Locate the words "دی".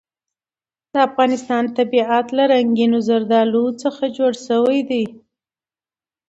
4.89-5.03